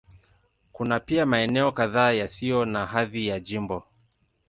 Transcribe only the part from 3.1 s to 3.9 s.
ya jimbo.